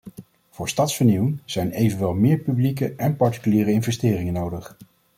[0.49, 4.77] Voor stadsvernieuwing zijn evenwel meer publieke en particuliere investeringen nodig.